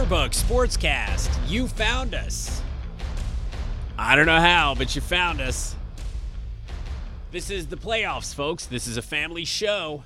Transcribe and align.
Yearbook 0.00 0.32
Sportscast. 0.32 1.28
You 1.46 1.68
found 1.68 2.14
us. 2.14 2.62
I 3.98 4.16
don't 4.16 4.24
know 4.24 4.40
how, 4.40 4.74
but 4.74 4.96
you 4.96 5.02
found 5.02 5.42
us. 5.42 5.76
This 7.30 7.50
is 7.50 7.66
the 7.66 7.76
playoffs, 7.76 8.34
folks. 8.34 8.64
This 8.64 8.86
is 8.86 8.96
a 8.96 9.02
family 9.02 9.44
show. 9.44 10.04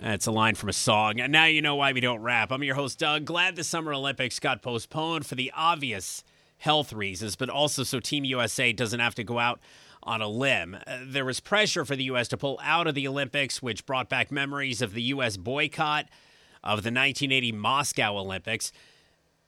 That's 0.00 0.26
a 0.26 0.32
line 0.32 0.56
from 0.56 0.70
a 0.70 0.72
song. 0.72 1.20
And 1.20 1.30
now 1.30 1.44
you 1.44 1.62
know 1.62 1.76
why 1.76 1.92
we 1.92 2.00
don't 2.00 2.20
rap. 2.20 2.50
I'm 2.50 2.64
your 2.64 2.74
host, 2.74 2.98
Doug. 2.98 3.24
Glad 3.24 3.54
the 3.54 3.62
Summer 3.62 3.94
Olympics 3.94 4.40
got 4.40 4.60
postponed 4.60 5.24
for 5.24 5.36
the 5.36 5.52
obvious 5.54 6.24
health 6.58 6.92
reasons, 6.92 7.36
but 7.36 7.48
also 7.48 7.84
so 7.84 8.00
Team 8.00 8.24
USA 8.24 8.72
doesn't 8.72 8.98
have 8.98 9.14
to 9.14 9.22
go 9.22 9.38
out 9.38 9.60
on 10.02 10.20
a 10.20 10.26
limb. 10.26 10.76
Uh, 10.84 10.98
there 11.04 11.24
was 11.24 11.38
pressure 11.38 11.84
for 11.84 11.94
the 11.94 12.04
U.S. 12.04 12.26
to 12.26 12.36
pull 12.36 12.58
out 12.60 12.88
of 12.88 12.96
the 12.96 13.06
Olympics, 13.06 13.62
which 13.62 13.86
brought 13.86 14.08
back 14.08 14.32
memories 14.32 14.82
of 14.82 14.94
the 14.94 15.02
U.S. 15.02 15.36
boycott 15.36 16.08
of 16.64 16.82
the 16.82 16.90
1980 16.90 17.52
Moscow 17.52 18.18
Olympics. 18.18 18.72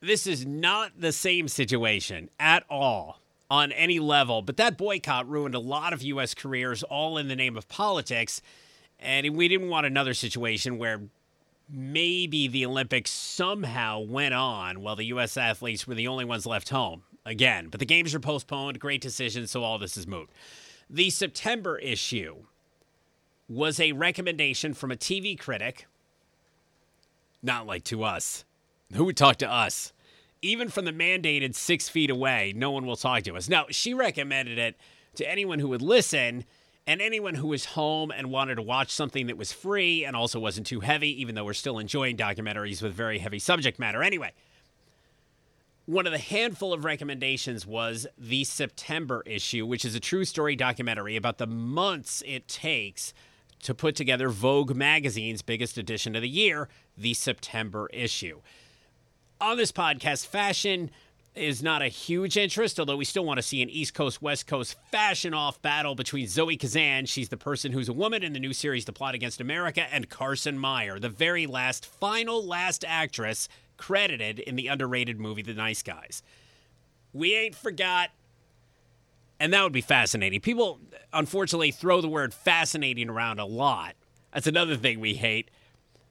This 0.01 0.27
is 0.27 0.47
not 0.47 0.93
the 0.99 1.13
same 1.13 1.49
situation 1.49 2.29
at 2.39 2.65
all 2.71 3.21
on 3.51 3.73
any 3.73 3.99
level, 3.99 4.43
but 4.43 4.57
that 4.59 4.77
boycott 4.77 5.29
ruined 5.29 5.55
a 5.55 5.61
lot 5.61 5.93
of 5.93 6.03
U.S. 6.03 6.35
careers, 6.35 6.83
all 6.83 7.17
in 7.17 7.29
the 7.29 7.37
name 7.37 7.57
of 7.57 7.69
politics. 7.69 8.43
And 9.01 9.37
we 9.37 9.49
didn't 9.49 9.69
want 9.69 9.87
another 9.87 10.15
situation 10.15 10.79
where 10.79 11.01
maybe 11.69 12.49
the 12.49 12.67
Olympics 12.67 13.11
somehow 13.11 14.01
went 14.01 14.35
on 14.35 14.81
while 14.81 14.97
the 14.97 15.07
U.S. 15.07 15.37
athletes 15.37 15.87
were 15.87 15.95
the 15.95 16.09
only 16.09 16.25
ones 16.25 16.47
left 16.47 16.69
home 16.69 17.03
again. 17.25 17.69
But 17.69 17.81
the 17.81 17.87
games 17.87 18.15
are 18.15 18.21
postponed. 18.21 18.79
Great 18.79 19.01
decision. 19.01 19.47
So 19.47 19.63
all 19.63 19.79
this 19.79 19.97
is 19.97 20.07
moot. 20.07 20.29
The 20.89 21.11
September 21.11 21.79
issue 21.79 22.45
was 23.49 23.81
a 23.81 23.93
recommendation 23.93 24.75
from 24.75 24.91
a 24.91 24.97
TV 24.97 25.39
critic 25.39 25.87
not 27.47 27.67
like 27.67 27.85
to 27.85 28.05
us. 28.05 28.45
Who 28.93 29.05
would 29.05 29.17
talk 29.17 29.37
to 29.39 29.51
us? 29.51 29.93
Even 30.43 30.69
from 30.69 30.85
the 30.85 30.93
mandated 30.93 31.55
six 31.55 31.89
feet 31.89 32.11
away, 32.11 32.53
no 32.55 32.71
one 32.71 32.85
will 32.85 32.97
talk 32.97 33.23
to 33.23 33.37
us. 33.37 33.49
Now, 33.49 33.67
she 33.71 33.95
recommended 33.95 34.59
it 34.59 34.77
to 35.15 35.29
anyone 35.29 35.59
who 35.59 35.69
would 35.69 35.83
listen 35.83 36.45
and 36.87 37.01
anyone 37.01 37.35
who 37.35 37.49
was 37.49 37.65
home 37.65 38.11
and 38.11 38.31
wanted 38.31 38.57
to 38.57 38.63
watch 38.63 38.91
something 38.91 39.27
that 39.27 39.37
was 39.37 39.53
free 39.53 40.05
and 40.05 40.15
also 40.15 40.39
wasn't 40.39 40.67
too 40.67 40.81
heavy, 40.81 41.21
even 41.21 41.35
though 41.35 41.45
we're 41.45 41.53
still 41.55 41.79
enjoying 41.79 42.17
documentaries 42.17 42.83
with 42.83 42.93
very 42.93 43.19
heavy 43.19 43.39
subject 43.39 43.79
matter. 43.79 44.03
Anyway, 44.03 44.31
one 45.87 46.07
of 46.07 46.13
the 46.13 46.19
handful 46.19 46.73
of 46.73 46.85
recommendations 46.85 47.67
was 47.67 48.07
the 48.19 48.45
September 48.45 49.23
issue, 49.27 49.67
which 49.67 49.85
is 49.85 49.95
a 49.95 50.01
true 50.01 50.25
story 50.25 50.55
documentary 50.55 51.17
about 51.17 51.39
the 51.39 51.47
months 51.47 52.23
it 52.27 52.47
takes 52.47 53.13
to 53.63 53.75
put 53.75 53.97
together 53.97 54.29
Vogue 54.29 54.75
magazine's 54.75 55.43
biggest 55.43 55.79
edition 55.79 56.15
of 56.15 56.23
the 56.23 56.29
year, 56.29 56.69
the 56.97 57.15
September 57.15 57.89
issue. 57.93 58.41
On 59.41 59.57
this 59.57 59.73
podcast, 59.73 60.27
fashion 60.27 60.91
is 61.35 61.63
not 61.63 61.83
a 61.83 61.89
huge 61.89 62.37
interest, 62.37 62.81
although 62.81 62.97
we 62.97 63.05
still 63.05 63.25
want 63.25 63.37
to 63.39 63.43
see 63.43 63.61
an 63.61 63.69
East 63.69 63.93
Coast 63.93 64.23
West 64.23 64.47
Coast 64.47 64.77
fashion 64.91 65.35
off 65.35 65.61
battle 65.61 65.95
between 65.95 66.27
Zoe 66.27 66.57
Kazan, 66.57 67.05
she's 67.07 67.29
the 67.29 67.37
person 67.37 67.73
who's 67.73 67.89
a 67.89 67.93
woman 67.93 68.23
in 68.23 68.33
the 68.33 68.41
new 68.41 68.55
series 68.55 68.87
The 68.87 68.93
Plot 68.93 69.15
Against 69.15 69.41
America, 69.41 69.87
and 69.93 70.09
Carson 70.09 70.59
Meyer, 70.59 70.99
the 70.99 71.11
very 71.11 71.47
last, 71.47 71.85
final 71.85 72.45
last 72.45 72.85
actress 72.89 73.49
credited 73.77 74.39
in 74.39 74.57
the 74.57 74.69
underrated 74.69 75.21
movie 75.21 75.43
The 75.43 75.53
Nice 75.53 75.83
Guys. 75.83 76.23
We 77.13 77.35
ain't 77.35 77.55
forgot 77.55 78.11
and 79.39 79.53
that 79.53 79.63
would 79.63 79.73
be 79.73 79.81
fascinating. 79.81 80.41
People, 80.41 80.81
unfortunately, 81.13 81.71
throw 81.71 82.01
the 82.01 82.09
word 82.09 82.33
fascinating 82.33 83.11
around 83.11 83.39
a 83.39 83.45
lot. 83.45 83.95
That's 84.33 84.47
another 84.47 84.77
thing 84.77 85.01
we 85.01 85.15
hate. 85.15 85.51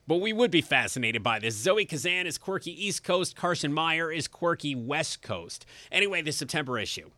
But 0.07 0.21
we 0.21 0.33
would 0.33 0.51
be 0.51 0.61
fascinated 0.61 1.23
by 1.23 1.39
this. 1.39 1.55
Zoe 1.55 1.85
Kazan 1.85 2.27
is 2.27 2.37
quirky 2.37 2.71
East 2.85 3.03
Coast. 3.03 3.35
Carson 3.35 3.73
Meyer 3.73 4.11
is 4.11 4.27
quirky 4.27 4.75
West 4.75 5.23
Coast. 5.23 5.65
Anyway, 5.91 6.21
the 6.21 6.31
September 6.31 6.77
issue 6.77 7.09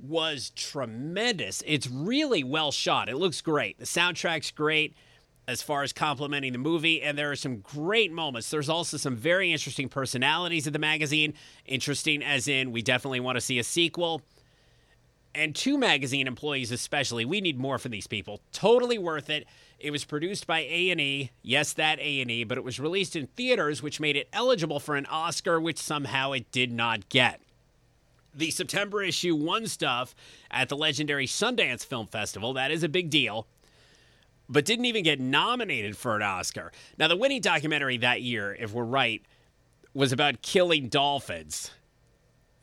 was 0.00 0.50
tremendous. 0.50 1.62
It's 1.66 1.88
really 1.88 2.42
well 2.42 2.72
shot. 2.72 3.08
It 3.08 3.16
looks 3.16 3.40
great. 3.40 3.78
The 3.78 3.84
soundtrack's 3.84 4.50
great 4.50 4.94
as 5.46 5.60
far 5.60 5.82
as 5.82 5.92
complimenting 5.92 6.52
the 6.52 6.58
movie, 6.58 7.02
and 7.02 7.18
there 7.18 7.30
are 7.30 7.36
some 7.36 7.58
great 7.58 8.10
moments. 8.10 8.50
There's 8.50 8.68
also 8.68 8.96
some 8.96 9.16
very 9.16 9.52
interesting 9.52 9.88
personalities 9.88 10.66
of 10.66 10.72
the 10.72 10.78
magazine. 10.78 11.34
Interesting, 11.66 12.22
as 12.22 12.48
in, 12.48 12.72
we 12.72 12.80
definitely 12.80 13.20
want 13.20 13.36
to 13.36 13.40
see 13.40 13.58
a 13.58 13.64
sequel 13.64 14.22
and 15.34 15.54
two 15.54 15.78
magazine 15.78 16.26
employees 16.26 16.70
especially 16.72 17.24
we 17.24 17.40
need 17.40 17.58
more 17.58 17.78
for 17.78 17.88
these 17.88 18.06
people. 18.06 18.40
Totally 18.52 18.98
worth 18.98 19.30
it. 19.30 19.46
It 19.78 19.90
was 19.90 20.04
produced 20.04 20.46
by 20.46 20.60
a&e 20.60 21.30
yes 21.42 21.72
that 21.74 21.98
a&e 21.98 22.44
but 22.44 22.58
it 22.58 22.64
was 22.64 22.80
released 22.80 23.16
in 23.16 23.26
theaters 23.28 23.82
which 23.82 24.00
made 24.00 24.16
it 24.16 24.28
eligible 24.32 24.80
for 24.80 24.96
an 24.96 25.06
oscar 25.06 25.60
which 25.60 25.78
somehow 25.78 26.32
it 26.32 26.50
did 26.52 26.72
not 26.72 27.08
get. 27.08 27.40
The 28.34 28.50
september 28.50 29.02
issue 29.02 29.34
won 29.34 29.66
stuff 29.66 30.14
at 30.50 30.68
the 30.68 30.76
legendary 30.76 31.26
sundance 31.26 31.84
film 31.84 32.06
festival 32.06 32.52
that 32.54 32.70
is 32.70 32.82
a 32.82 32.88
big 32.88 33.10
deal 33.10 33.46
but 34.48 34.64
didn't 34.64 34.84
even 34.84 35.02
get 35.02 35.18
nominated 35.18 35.96
for 35.96 36.14
an 36.16 36.22
oscar. 36.22 36.72
Now 36.98 37.08
the 37.08 37.16
winning 37.16 37.40
documentary 37.40 37.96
that 37.98 38.22
year 38.22 38.54
if 38.58 38.72
we're 38.72 38.84
right 38.84 39.22
was 39.94 40.12
about 40.12 40.42
killing 40.42 40.88
dolphins 40.88 41.70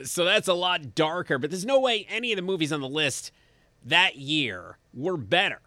so 0.04 0.26
that's 0.26 0.48
a 0.48 0.54
lot 0.54 0.96
darker, 0.96 1.38
but 1.38 1.50
there's 1.50 1.66
no 1.66 1.80
way 1.80 2.06
any 2.10 2.32
of 2.32 2.36
the 2.36 2.42
movies 2.42 2.72
on 2.72 2.82
the 2.82 2.90
list 2.90 3.32
that 3.86 4.18
year 4.18 4.78
were 4.94 5.18
better. 5.18 5.62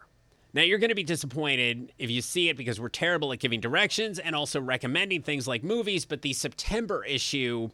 Now, 0.53 0.61
you're 0.61 0.77
going 0.77 0.89
to 0.89 0.95
be 0.95 1.03
disappointed 1.03 1.91
if 1.97 2.11
you 2.11 2.21
see 2.21 2.49
it 2.49 2.57
because 2.57 2.79
we're 2.79 2.89
terrible 2.89 3.33
at 3.33 3.39
giving 3.39 3.59
directions 3.59 4.19
and 4.19 4.35
also 4.35 4.61
recommending 4.61 5.23
things 5.23 5.47
like 5.47 5.63
movies, 5.63 6.05
but 6.05 6.21
the 6.21 6.33
September 6.33 7.03
issue 7.03 7.71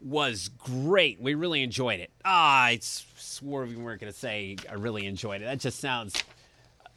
was 0.00 0.48
great. 0.48 1.20
We 1.20 1.34
really 1.34 1.62
enjoyed 1.62 1.98
it. 1.98 2.10
Ah, 2.24 2.64
I 2.66 2.78
swore 2.80 3.64
we 3.64 3.74
weren't 3.74 4.00
going 4.00 4.12
to 4.12 4.18
say 4.18 4.56
I 4.70 4.74
really 4.74 5.06
enjoyed 5.06 5.42
it. 5.42 5.46
That 5.46 5.58
just 5.58 5.80
sounds. 5.80 6.22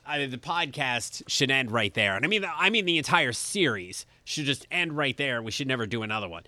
I 0.05 0.19
mean, 0.19 0.29
the 0.29 0.37
podcast 0.37 1.23
should 1.27 1.49
end 1.49 1.71
right 1.71 1.93
there, 1.93 2.15
and 2.15 2.25
I 2.25 2.27
mean, 2.27 2.45
I 2.45 2.69
mean, 2.69 2.85
the 2.85 2.97
entire 2.97 3.33
series 3.33 4.05
should 4.23 4.45
just 4.45 4.67
end 4.71 4.97
right 4.97 5.15
there. 5.15 5.41
We 5.41 5.51
should 5.51 5.67
never 5.67 5.87
do 5.87 6.03
another 6.03 6.27
one. 6.27 6.43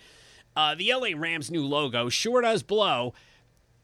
Uh, 0.56 0.76
the 0.76 0.94
LA 0.94 1.10
Rams' 1.16 1.50
new 1.50 1.66
logo 1.66 2.10
sure 2.10 2.42
does 2.42 2.64
blow. 2.64 3.14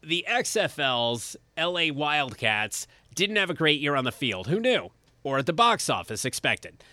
The 0.02 0.26
XFL's 0.30 1.36
LA 1.58 1.94
Wildcats 1.94 2.88
didn't 3.16 3.36
have 3.36 3.50
a 3.50 3.56
great 3.56 3.82
year 3.82 3.96
on 3.96 4.04
the 4.04 4.12
field. 4.12 4.48
Who 4.48 4.60
knew? 4.60 4.92
Or 5.24 5.40
at 5.40 5.46
the 5.46 5.54
box 5.54 5.90
office 5.90 6.26
expected. 6.26 6.84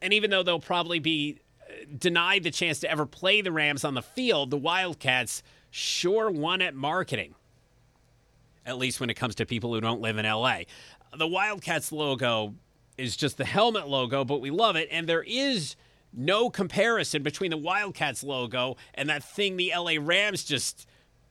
And 0.00 0.12
even 0.12 0.30
though 0.30 0.42
they'll 0.42 0.60
probably 0.60 0.98
be 0.98 1.40
uh, 1.62 1.86
denied 1.98 2.44
the 2.44 2.50
chance 2.50 2.80
to 2.80 2.90
ever 2.90 3.06
play 3.06 3.40
the 3.40 3.50
Rams 3.50 3.84
on 3.84 3.94
the 3.94 4.02
field, 4.02 4.50
the 4.50 4.56
Wildcats 4.56 5.42
sure 5.70 6.30
won 6.30 6.62
at 6.62 6.74
marketing. 6.74 7.34
At 8.66 8.78
least 8.78 9.00
when 9.00 9.10
it 9.10 9.14
comes 9.14 9.34
to 9.36 9.46
people 9.46 9.74
who 9.74 9.80
don't 9.80 10.00
live 10.00 10.18
in 10.18 10.24
LA. 10.24 10.60
The 11.16 11.26
Wildcats 11.26 11.90
logo 11.90 12.54
is 12.96 13.16
just 13.16 13.36
the 13.36 13.44
helmet 13.44 13.88
logo, 13.88 14.24
but 14.24 14.40
we 14.40 14.50
love 14.50 14.76
it. 14.76 14.88
And 14.90 15.08
there 15.08 15.22
is 15.22 15.74
no 16.16 16.48
comparison 16.50 17.22
between 17.22 17.50
the 17.50 17.56
Wildcats 17.56 18.22
logo 18.22 18.76
and 18.94 19.08
that 19.08 19.24
thing 19.24 19.56
the 19.56 19.72
LA 19.76 19.94
Rams 19.98 20.44
just 20.44 20.86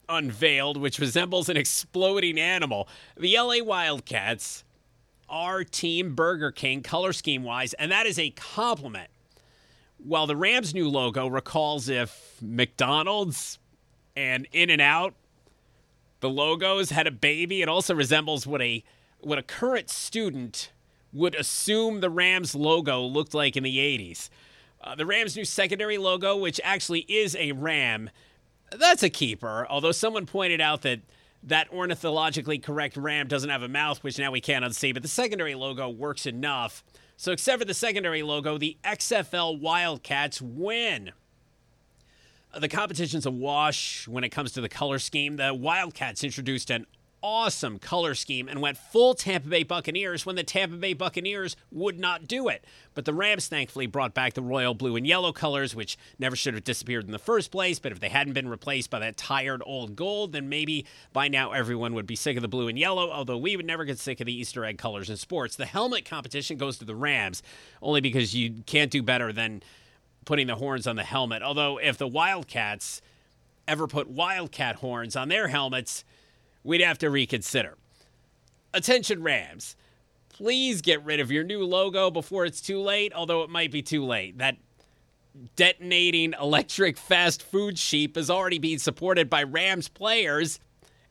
unveiled, 0.09 0.77
which 0.77 0.99
resembles 0.99 1.49
an 1.49 1.57
exploding 1.57 2.39
animal. 2.39 2.87
The 3.17 3.35
LA 3.37 3.63
Wildcats 3.63 4.63
are 5.29 5.63
Team 5.63 6.15
Burger 6.15 6.51
King 6.51 6.83
color 6.83 7.13
scheme 7.13 7.43
wise, 7.43 7.73
and 7.73 7.91
that 7.91 8.05
is 8.05 8.19
a 8.19 8.31
compliment. 8.31 9.09
While 9.97 10.27
the 10.27 10.35
Rams' 10.35 10.73
new 10.73 10.89
logo 10.89 11.27
recalls 11.27 11.87
if 11.87 12.37
McDonald's 12.41 13.57
and 14.15 14.47
In-N-Out, 14.51 15.13
the 16.19 16.29
logos 16.29 16.89
had 16.89 17.07
a 17.07 17.11
baby, 17.11 17.61
it 17.61 17.69
also 17.69 17.95
resembles 17.95 18.45
what 18.45 18.61
a 18.61 18.83
what 19.19 19.37
a 19.37 19.43
current 19.43 19.89
student 19.89 20.71
would 21.13 21.35
assume 21.35 22.01
the 22.01 22.09
Rams 22.09 22.53
logo 22.53 23.01
looked 23.01 23.33
like 23.33 23.55
in 23.55 23.63
the 23.63 23.77
80s. 23.77 24.29
Uh, 24.83 24.95
the 24.95 25.05
Rams' 25.05 25.35
new 25.35 25.45
secondary 25.45 25.97
logo, 25.97 26.35
which 26.35 26.59
actually 26.63 27.01
is 27.01 27.35
a 27.37 27.53
ram, 27.53 28.09
that's 28.71 29.03
a 29.03 29.09
keeper. 29.09 29.65
Although 29.69 29.91
someone 29.93 30.25
pointed 30.25 30.59
out 30.59 30.81
that 30.81 30.99
that 31.43 31.71
ornithologically 31.71 32.59
correct 32.59 32.97
ram 32.97 33.27
doesn't 33.27 33.49
have 33.49 33.63
a 33.63 33.67
mouth, 33.67 34.03
which 34.03 34.17
now 34.17 34.31
we 34.31 34.41
can't 34.41 34.63
but 34.63 35.01
the 35.01 35.07
secondary 35.07 35.55
logo 35.55 35.89
works 35.89 36.25
enough. 36.25 36.83
So, 37.15 37.31
except 37.31 37.59
for 37.59 37.65
the 37.65 37.73
secondary 37.73 38.23
logo, 38.23 38.57
the 38.57 38.77
XFL 38.83 39.59
Wildcats 39.59 40.41
win. 40.41 41.11
Uh, 42.53 42.59
the 42.59 42.67
competition's 42.67 43.25
a 43.25 43.31
wash 43.31 44.07
when 44.07 44.23
it 44.23 44.29
comes 44.29 44.51
to 44.53 44.61
the 44.61 44.69
color 44.69 44.99
scheme. 44.99 45.37
The 45.37 45.53
Wildcats 45.53 46.23
introduced 46.23 46.69
an 46.69 46.85
awesome 47.23 47.79
color 47.79 48.13
scheme 48.13 48.47
and 48.49 48.61
went 48.61 48.77
full 48.77 49.15
Tampa 49.15 49.47
Bay 49.47 49.63
Buccaneers 49.63 50.25
when 50.25 50.35
the 50.35 50.43
Tampa 50.43 50.75
Bay 50.75 50.93
Buccaneers 50.93 51.55
would 51.71 51.97
not 51.97 52.27
do 52.27 52.49
it. 52.49 52.65
But 52.93 53.05
the 53.05 53.13
Rams 53.13 53.47
thankfully 53.47 53.87
brought 53.87 54.13
back 54.13 54.33
the 54.33 54.41
royal 54.41 54.73
blue 54.73 54.95
and 54.95 55.07
yellow 55.07 55.31
colors, 55.31 55.73
which 55.73 55.97
never 56.19 56.35
should 56.35 56.53
have 56.53 56.65
disappeared 56.65 57.05
in 57.05 57.11
the 57.11 57.17
first 57.17 57.49
place. 57.49 57.79
But 57.79 57.93
if 57.93 57.99
they 57.99 58.09
hadn't 58.09 58.33
been 58.33 58.49
replaced 58.49 58.89
by 58.89 58.99
that 58.99 59.17
tired 59.17 59.63
old 59.65 59.95
gold, 59.95 60.33
then 60.33 60.49
maybe 60.49 60.85
by 61.13 61.29
now 61.29 61.51
everyone 61.51 61.93
would 61.93 62.05
be 62.05 62.15
sick 62.15 62.35
of 62.35 62.41
the 62.41 62.47
blue 62.47 62.67
and 62.67 62.77
yellow, 62.77 63.09
although 63.09 63.37
we 63.37 63.55
would 63.55 63.65
never 63.65 63.85
get 63.85 63.97
sick 63.97 64.19
of 64.19 64.27
the 64.27 64.37
Easter 64.37 64.65
egg 64.65 64.77
colors 64.77 65.09
in 65.09 65.17
sports. 65.17 65.55
The 65.55 65.65
helmet 65.65 66.05
competition 66.05 66.57
goes 66.57 66.77
to 66.79 66.85
the 66.85 66.95
Rams 66.95 67.41
only 67.81 68.01
because 68.01 68.35
you 68.35 68.63
can't 68.65 68.91
do 68.91 69.01
better 69.01 69.31
than 69.31 69.63
putting 70.25 70.47
the 70.47 70.55
horns 70.55 70.87
on 70.87 70.95
the 70.97 71.03
helmet. 71.03 71.41
Although, 71.41 71.77
if 71.77 71.97
the 71.97 72.07
Wildcats 72.07 73.01
ever 73.67 73.87
put 73.87 74.09
Wildcat 74.09 74.77
horns 74.77 75.15
on 75.15 75.29
their 75.29 75.47
helmets, 75.47 76.03
we'd 76.63 76.81
have 76.81 76.97
to 76.99 77.09
reconsider. 77.09 77.77
Attention, 78.73 79.21
Rams. 79.21 79.75
Please 80.29 80.81
get 80.81 81.03
rid 81.03 81.19
of 81.19 81.31
your 81.31 81.43
new 81.43 81.63
logo 81.63 82.09
before 82.09 82.45
it's 82.45 82.61
too 82.61 82.81
late, 82.81 83.13
although 83.13 83.43
it 83.43 83.49
might 83.49 83.71
be 83.71 83.83
too 83.83 84.03
late. 84.03 84.39
That 84.39 84.57
detonating 85.55 86.33
electric 86.39 86.97
fast 86.97 87.43
food 87.43 87.77
sheep 87.77 88.17
is 88.17 88.29
already 88.29 88.59
being 88.59 88.79
supported 88.79 89.29
by 89.29 89.43
Rams 89.43 89.89
players, 89.89 90.59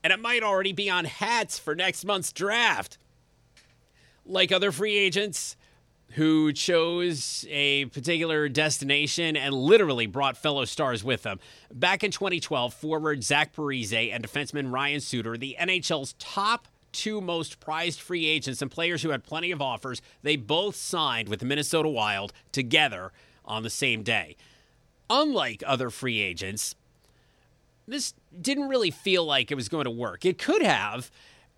and 0.03 0.13
it 0.13 0.21
might 0.21 0.43
already 0.43 0.73
be 0.73 0.91
on 0.91 1.05
hats 1.05 1.59
for 1.59 1.75
next 1.75 2.05
month's 2.05 2.33
draft. 2.33 2.99
Like 4.27 4.51
other 4.53 4.73
free 4.73 4.99
agents, 4.99 5.57
who 6.15 6.53
chose 6.53 7.47
a 7.49 7.87
particular 7.87 8.49
destination 8.49 9.37
and 9.37 9.55
literally 9.55 10.07
brought 10.07 10.37
fellow 10.37 10.65
stars 10.65 11.03
with 11.03 11.23
them. 11.23 11.41
Back 11.73 12.05
in 12.05 12.11
2012, 12.11 12.75
forward 12.75 13.25
Zach 13.25 13.55
Parise 13.55 14.13
and 14.13 14.23
defenseman 14.23 14.71
Ryan 14.73 15.01
Suter, 15.01 15.37
the 15.37 15.57
NHL's 15.59 16.15
top 16.19 16.69
two 16.93 17.21
most 17.21 17.61
prized 17.61 18.01
free 18.01 18.27
agents 18.27 18.61
and 18.61 18.71
players 18.71 19.03
who 19.03 19.11
had 19.11 19.25
plenty 19.25 19.51
of 19.51 19.63
offers, 19.63 20.03
they 20.23 20.37
both 20.37 20.77
signed 20.77 21.29
with 21.29 21.41
the 21.41 21.47
Minnesota 21.47 21.89
Wild 21.89 22.33
together 22.53 23.13
on 23.45 23.63
the 23.63 23.71
same 23.71 24.03
day. 24.03 24.37
Unlike 25.09 25.63
other 25.67 25.91
free 25.91 26.21
agents, 26.21 26.75
this 27.87 28.15
didn't 28.39 28.69
really 28.69 28.91
feel 28.91 29.25
like 29.25 29.51
it 29.51 29.55
was 29.55 29.69
going 29.69 29.85
to 29.85 29.91
work. 29.91 30.25
It 30.25 30.39
could 30.39 30.63
have. 30.63 31.11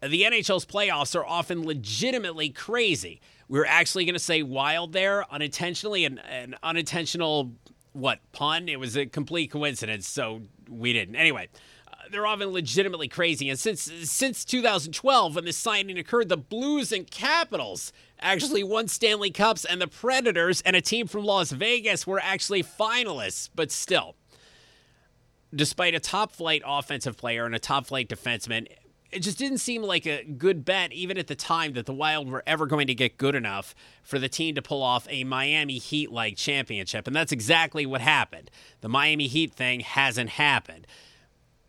The 0.09 0.23
NHL's 0.23 0.67
playoffs 0.67 1.17
are 1.17 1.25
often 1.25 1.65
legitimately 1.65 2.51
crazy. 2.51 3.21
We 3.49 3.59
are 3.59 3.67
actually 3.67 4.05
going 4.05 4.15
to 4.15 4.19
say 4.19 4.43
wild 4.43 4.93
there 4.93 5.25
unintentionally, 5.33 6.05
and 6.05 6.21
an 6.29 6.57
unintentional 6.63 7.53
what 7.95 8.19
pun? 8.33 8.69
It 8.69 8.79
was 8.79 8.97
a 8.97 9.07
complete 9.07 9.51
coincidence, 9.51 10.07
so 10.07 10.43
we 10.69 10.93
didn't. 10.93 11.17
Anyway, 11.17 11.49
uh, 11.89 11.95
they're 12.11 12.27
often 12.27 12.49
legitimately 12.49 13.09
crazy, 13.09 13.49
and 13.49 13.59
since 13.59 13.83
since 13.83 14.45
2012, 14.45 15.37
when 15.37 15.45
this 15.45 15.57
signing 15.57 15.97
occurred, 15.97 16.29
the 16.29 16.37
Blues 16.37 16.93
and 16.93 17.11
Capitals 17.11 17.93
actually 18.21 18.65
won 18.65 18.89
Stanley 18.89 19.31
Cups, 19.31 19.65
and 19.65 19.81
the 19.81 19.87
Predators 19.87 20.61
and 20.63 20.77
a 20.77 20.81
team 20.83 21.07
from 21.07 21.25
Las 21.25 21.51
Vegas 21.53 22.07
were 22.07 22.21
actually 22.21 22.63
finalists. 22.63 23.49
But 23.55 23.71
still, 23.71 24.17
despite 25.55 25.95
a 25.95 26.01
top 26.01 26.33
flight 26.33 26.63
offensive 26.67 27.17
player 27.17 27.47
and 27.47 27.55
a 27.55 27.61
top 27.61 27.87
flight 27.87 28.09
defenseman, 28.09 28.67
it 29.15 29.21
just 29.21 29.39
didn't 29.39 29.59
seem 29.59 29.83
like 29.83 30.07
a 30.07 30.25
good 30.25 30.65
bet, 30.65 30.93
even 30.93 31.17
at 31.17 31.29
the 31.29 31.37
time, 31.37 31.75
that 31.75 31.87
the 31.87 31.95
Wild 31.95 32.29
were 32.29 32.43
ever 32.47 32.67
going 32.67 32.89
to 32.89 32.95
get 32.95 33.17
good 33.17 33.37
enough 33.37 33.75
for 34.03 34.19
the 34.19 34.29
team 34.29 34.57
to 34.57 34.63
pull 34.63 34.83
off 34.83 35.07
a 35.09 35.23
Miami 35.23 35.79
Heat 35.79 36.11
like 36.11 36.37
championship. 36.37 37.07
And 37.07 37.15
that's 37.15 37.31
exactly 37.31 37.87
what 37.87 38.01
happened. 38.01 38.51
The 38.81 38.89
Miami 38.89 39.29
Heat 39.29 39.55
thing 39.55 39.81
hasn't 39.81 40.31
happened. 40.31 40.87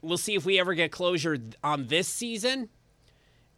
We'll 0.01 0.17
see 0.17 0.33
if 0.33 0.43
we 0.43 0.59
ever 0.59 0.73
get 0.73 0.91
closure 0.91 1.37
on 1.63 1.87
this 1.87 2.07
season. 2.07 2.69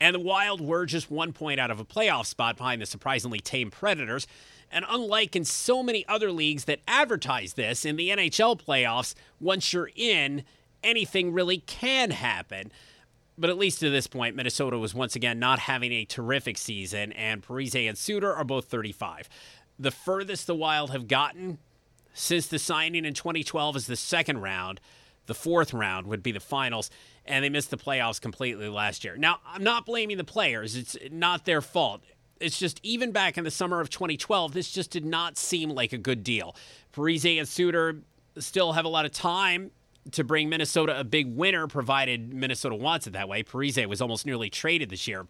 And 0.01 0.13
the 0.13 0.19
Wild 0.19 0.59
were 0.59 0.85
just 0.85 1.09
one 1.09 1.31
point 1.31 1.59
out 1.59 1.71
of 1.71 1.79
a 1.79 1.85
playoff 1.85 2.25
spot 2.25 2.57
behind 2.57 2.81
the 2.81 2.85
surprisingly 2.85 3.39
tame 3.39 3.71
Predators. 3.71 4.27
And 4.69 4.83
unlike 4.89 5.35
in 5.35 5.45
so 5.45 5.81
many 5.81 6.05
other 6.09 6.31
leagues 6.31 6.65
that 6.65 6.81
advertise 6.87 7.53
this, 7.53 7.85
in 7.85 7.95
the 7.95 8.09
NHL 8.09 8.61
playoffs, 8.61 9.15
once 9.39 9.71
you're 9.71 9.89
in, 9.95 10.43
anything 10.83 11.33
really 11.33 11.59
can 11.59 12.11
happen. 12.11 12.71
But 13.37 13.49
at 13.49 13.57
least 13.57 13.79
to 13.81 13.89
this 13.89 14.07
point, 14.07 14.35
Minnesota 14.35 14.79
was 14.79 14.95
once 14.95 15.15
again 15.15 15.37
not 15.37 15.59
having 15.59 15.91
a 15.91 16.05
terrific 16.05 16.57
season, 16.57 17.11
and 17.11 17.43
Parise 17.43 17.87
and 17.87 17.97
Suter 17.97 18.33
are 18.33 18.43
both 18.43 18.65
35. 18.65 19.29
The 19.77 19.91
furthest 19.91 20.47
the 20.47 20.55
Wild 20.55 20.89
have 20.89 21.07
gotten 21.07 21.59
since 22.13 22.47
the 22.47 22.57
signing 22.57 23.05
in 23.05 23.13
2012 23.13 23.75
is 23.75 23.87
the 23.87 23.95
second 23.95 24.41
round. 24.41 24.81
The 25.27 25.35
fourth 25.35 25.71
round 25.73 26.07
would 26.07 26.23
be 26.23 26.31
the 26.31 26.39
finals, 26.39 26.89
and 27.25 27.43
they 27.45 27.49
missed 27.49 27.69
the 27.69 27.77
playoffs 27.77 28.19
completely 28.19 28.69
last 28.69 29.03
year. 29.03 29.17
Now, 29.17 29.39
I'm 29.45 29.63
not 29.63 29.85
blaming 29.85 30.17
the 30.17 30.23
players, 30.23 30.75
it's 30.75 30.97
not 31.11 31.45
their 31.45 31.61
fault. 31.61 32.01
It's 32.39 32.57
just 32.57 32.79
even 32.81 33.11
back 33.11 33.37
in 33.37 33.43
the 33.43 33.51
summer 33.51 33.81
of 33.81 33.89
2012, 33.89 34.53
this 34.53 34.71
just 34.71 34.89
did 34.89 35.05
not 35.05 35.37
seem 35.37 35.69
like 35.69 35.93
a 35.93 35.97
good 35.97 36.23
deal. 36.23 36.55
Parise 36.93 37.37
and 37.37 37.47
Suter 37.47 37.97
still 38.37 38.73
have 38.73 38.85
a 38.85 38.89
lot 38.89 39.05
of 39.05 39.11
time 39.11 39.71
to 40.11 40.23
bring 40.23 40.49
Minnesota 40.49 40.99
a 40.99 41.03
big 41.03 41.35
winner, 41.35 41.67
provided 41.67 42.33
Minnesota 42.33 42.75
wants 42.75 43.07
it 43.07 43.13
that 43.13 43.29
way. 43.29 43.43
Parise 43.43 43.85
was 43.87 44.01
almost 44.01 44.25
nearly 44.25 44.49
traded 44.49 44.89
this 44.89 45.07
year. 45.07 45.27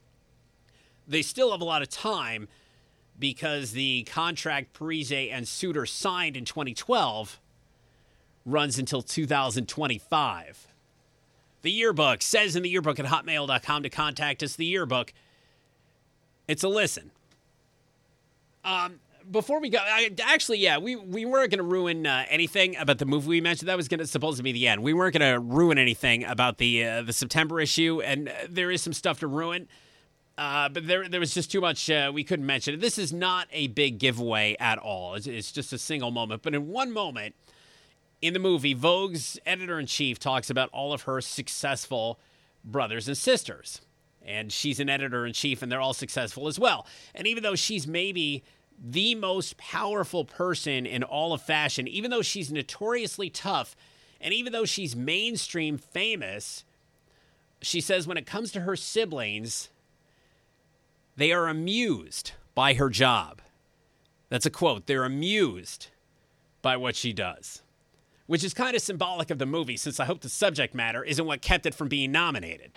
They 1.07 1.21
still 1.21 1.51
have 1.51 1.61
a 1.61 1.65
lot 1.65 1.81
of 1.81 1.89
time 1.89 2.47
because 3.19 3.71
the 3.71 4.03
contract 4.03 4.73
Parise 4.73 5.31
and 5.31 5.47
Suter 5.47 5.85
signed 5.85 6.37
in 6.37 6.45
2012 6.45 7.39
runs 8.45 8.79
until 8.79 9.01
2025. 9.01 10.67
The 11.61 11.71
yearbook 11.71 12.21
says 12.21 12.55
in 12.55 12.63
the 12.63 12.69
yearbook 12.69 12.99
at 12.99 13.05
hotmail.com 13.05 13.83
to 13.83 13.89
contact 13.89 14.43
us. 14.43 14.55
The 14.55 14.65
yearbook, 14.65 15.13
it's 16.47 16.63
a 16.63 16.69
listen. 16.69 17.11
Um, 18.63 18.99
before 19.31 19.59
we 19.59 19.69
go, 19.69 19.79
I, 19.79 20.09
actually, 20.23 20.59
yeah, 20.59 20.77
we, 20.77 20.95
we 20.95 21.25
weren't 21.25 21.51
going 21.51 21.57
to 21.57 21.63
ruin 21.63 22.05
uh, 22.05 22.25
anything 22.29 22.75
about 22.77 22.97
the 22.97 23.05
movie 23.05 23.27
we 23.27 23.41
mentioned. 23.41 23.69
That 23.69 23.77
was 23.77 23.87
to 23.87 24.07
supposed 24.07 24.37
to 24.37 24.43
be 24.43 24.51
the 24.51 24.67
end. 24.67 24.83
We 24.83 24.93
weren't 24.93 25.17
going 25.17 25.33
to 25.33 25.39
ruin 25.39 25.77
anything 25.77 26.23
about 26.23 26.57
the 26.57 26.85
uh, 26.85 27.01
the 27.03 27.13
September 27.13 27.59
issue, 27.59 28.01
and 28.01 28.29
uh, 28.29 28.31
there 28.49 28.71
is 28.71 28.81
some 28.81 28.93
stuff 28.93 29.19
to 29.19 29.27
ruin. 29.27 29.67
Uh, 30.37 30.69
but 30.69 30.85
there, 30.85 31.09
there 31.09 31.19
was 31.19 31.33
just 31.33 31.51
too 31.51 31.59
much 31.59 31.89
uh, 31.89 32.11
we 32.13 32.23
couldn't 32.23 32.45
mention. 32.45 32.79
This 32.79 32.99
is 32.99 33.11
not 33.11 33.47
a 33.51 33.67
big 33.67 33.97
giveaway 33.97 34.55
at 34.59 34.77
all. 34.77 35.15
It's, 35.15 35.25
it's 35.25 35.51
just 35.51 35.73
a 35.73 35.79
single 35.79 36.11
moment. 36.11 36.43
But 36.43 36.53
in 36.53 36.67
one 36.67 36.91
moment 36.91 37.33
in 38.21 38.33
the 38.33 38.39
movie, 38.39 38.75
Vogue's 38.75 39.39
editor 39.47 39.79
in 39.79 39.87
chief 39.87 40.19
talks 40.19 40.51
about 40.51 40.69
all 40.69 40.93
of 40.93 41.03
her 41.03 41.21
successful 41.21 42.19
brothers 42.63 43.07
and 43.07 43.17
sisters. 43.17 43.81
And 44.23 44.51
she's 44.51 44.79
an 44.79 44.89
editor 44.89 45.25
in 45.25 45.33
chief, 45.33 45.61
and 45.61 45.71
they're 45.71 45.81
all 45.81 45.93
successful 45.93 46.47
as 46.47 46.59
well. 46.59 46.85
And 47.15 47.25
even 47.25 47.43
though 47.43 47.55
she's 47.55 47.87
maybe 47.87 48.43
the 48.77 49.15
most 49.15 49.57
powerful 49.57 50.23
person 50.23 50.85
in 50.85 51.03
all 51.03 51.33
of 51.33 51.41
fashion, 51.41 51.87
even 51.87 52.11
though 52.11 52.21
she's 52.21 52.51
notoriously 52.51 53.29
tough 53.29 53.75
and 54.19 54.33
even 54.33 54.53
though 54.53 54.65
she's 54.65 54.95
mainstream 54.95 55.77
famous, 55.77 56.63
she 57.61 57.81
says 57.81 58.07
when 58.07 58.17
it 58.17 58.25
comes 58.25 58.51
to 58.51 58.61
her 58.61 58.75
siblings, 58.75 59.69
they 61.15 61.31
are 61.31 61.47
amused 61.47 62.31
by 62.55 62.73
her 62.73 62.89
job. 62.89 63.41
That's 64.29 64.45
a 64.45 64.51
quote. 64.51 64.87
They're 64.87 65.05
amused 65.05 65.87
by 66.61 66.77
what 66.77 66.95
she 66.95 67.13
does, 67.13 67.61
which 68.25 68.43
is 68.43 68.53
kind 68.53 68.75
of 68.75 68.81
symbolic 68.81 69.29
of 69.29 69.39
the 69.39 69.45
movie 69.45 69.77
since 69.77 69.99
I 69.99 70.05
hope 70.05 70.21
the 70.21 70.29
subject 70.29 70.75
matter 70.75 71.03
isn't 71.03 71.25
what 71.25 71.41
kept 71.41 71.65
it 71.65 71.75
from 71.75 71.87
being 71.87 72.11
nominated. 72.11 72.71